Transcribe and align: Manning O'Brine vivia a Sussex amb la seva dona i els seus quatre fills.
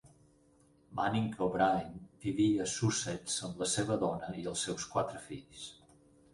Manning 0.99 1.27
O'Brine 1.47 1.99
vivia 2.25 2.65
a 2.65 2.67
Sussex 2.73 3.37
amb 3.51 3.63
la 3.65 3.71
seva 3.77 4.01
dona 4.07 4.33
i 4.43 4.49
els 4.55 4.67
seus 4.69 4.91
quatre 4.97 5.27
fills. 5.31 5.71